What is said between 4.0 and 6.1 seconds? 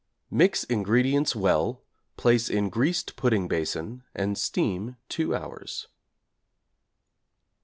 and steam 2 hours.